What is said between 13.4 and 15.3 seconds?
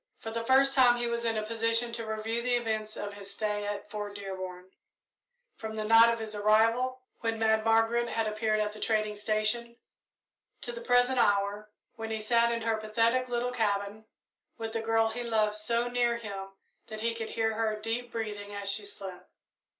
cabin, with the girl he